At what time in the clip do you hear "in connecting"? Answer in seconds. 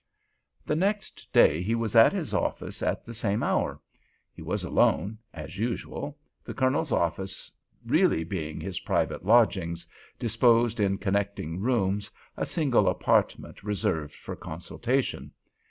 10.79-11.59